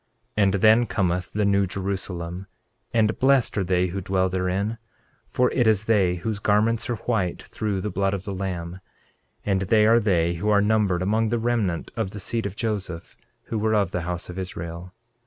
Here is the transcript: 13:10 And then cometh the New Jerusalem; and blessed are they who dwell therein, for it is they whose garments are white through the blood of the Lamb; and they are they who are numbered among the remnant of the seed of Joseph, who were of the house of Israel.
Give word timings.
13:10 0.35 0.43
And 0.43 0.53
then 0.55 0.85
cometh 0.87 1.31
the 1.33 1.45
New 1.45 1.67
Jerusalem; 1.67 2.47
and 2.91 3.19
blessed 3.19 3.55
are 3.59 3.63
they 3.63 3.85
who 3.89 4.01
dwell 4.01 4.29
therein, 4.29 4.79
for 5.27 5.51
it 5.51 5.67
is 5.67 5.85
they 5.85 6.15
whose 6.15 6.39
garments 6.39 6.89
are 6.89 6.95
white 6.95 7.43
through 7.43 7.81
the 7.81 7.91
blood 7.91 8.15
of 8.15 8.23
the 8.23 8.33
Lamb; 8.33 8.79
and 9.45 9.61
they 9.61 9.85
are 9.85 9.99
they 9.99 10.33
who 10.33 10.49
are 10.49 10.59
numbered 10.59 11.03
among 11.03 11.29
the 11.29 11.37
remnant 11.37 11.91
of 11.95 12.09
the 12.09 12.19
seed 12.19 12.47
of 12.47 12.55
Joseph, 12.55 13.15
who 13.43 13.59
were 13.59 13.75
of 13.75 13.91
the 13.91 14.01
house 14.01 14.27
of 14.27 14.39
Israel. 14.39 14.91